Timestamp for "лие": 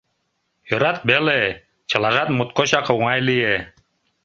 3.27-3.55